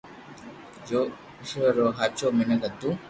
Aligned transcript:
جو 0.87 0.99
اآݾور 1.39 1.73
رو 1.79 1.87
ھاچو 1.97 2.27
مينک 2.37 2.61
ھتو 2.67 2.89